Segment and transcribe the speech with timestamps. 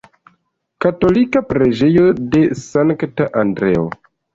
[0.85, 3.91] Katolika preĝejo de Sankta Andreo.